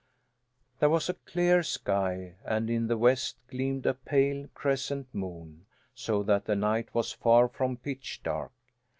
There 0.79 0.89
was 0.89 1.09
a 1.09 1.13
clear 1.29 1.61
sky 1.61 2.33
and 2.43 2.71
in 2.71 2.87
the 2.87 2.97
west 2.97 3.37
gleamed 3.47 3.85
a 3.85 3.93
pale 3.93 4.47
crescent 4.55 5.13
moon, 5.13 5.67
so 5.93 6.23
that 6.23 6.45
the 6.45 6.55
night 6.55 6.89
was 6.95 7.11
far 7.11 7.47
from 7.47 7.77
pitch 7.77 8.19
dark. 8.23 8.51